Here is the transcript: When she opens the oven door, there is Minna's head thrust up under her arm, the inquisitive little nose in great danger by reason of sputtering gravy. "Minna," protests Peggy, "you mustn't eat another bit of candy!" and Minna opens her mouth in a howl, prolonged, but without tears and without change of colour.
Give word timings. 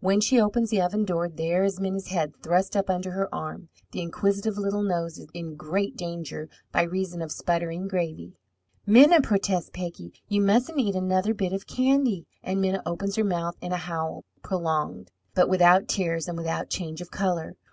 When 0.00 0.20
she 0.20 0.40
opens 0.40 0.70
the 0.70 0.82
oven 0.82 1.04
door, 1.04 1.28
there 1.28 1.62
is 1.62 1.78
Minna's 1.78 2.08
head 2.08 2.32
thrust 2.42 2.74
up 2.76 2.90
under 2.90 3.12
her 3.12 3.32
arm, 3.32 3.68
the 3.92 4.02
inquisitive 4.02 4.58
little 4.58 4.82
nose 4.82 5.24
in 5.32 5.54
great 5.54 5.96
danger 5.96 6.48
by 6.72 6.82
reason 6.82 7.22
of 7.22 7.30
sputtering 7.30 7.86
gravy. 7.86 8.34
"Minna," 8.84 9.20
protests 9.20 9.70
Peggy, 9.72 10.12
"you 10.26 10.40
mustn't 10.42 10.80
eat 10.80 10.96
another 10.96 11.34
bit 11.34 11.52
of 11.52 11.68
candy!" 11.68 12.26
and 12.42 12.60
Minna 12.60 12.82
opens 12.84 13.14
her 13.14 13.22
mouth 13.22 13.54
in 13.60 13.70
a 13.70 13.76
howl, 13.76 14.24
prolonged, 14.42 15.12
but 15.36 15.48
without 15.48 15.86
tears 15.86 16.26
and 16.26 16.36
without 16.36 16.68
change 16.68 17.00
of 17.00 17.12
colour. 17.12 17.54